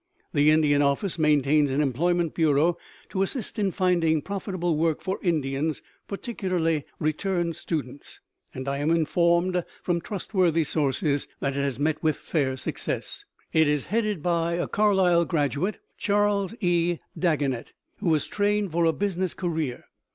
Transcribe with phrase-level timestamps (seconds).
[0.33, 2.75] The Indian office maintains an employment bureau
[3.09, 8.19] to assist in finding profitable work for Indians, particularly returned students,
[8.51, 13.25] and I am informed from trustworthy sources that it has met with fair success.
[13.53, 16.97] It is headed by a Carlisle graduate, Charles E.
[17.15, 17.67] Dagenett,
[17.99, 19.83] who was trained for a business career.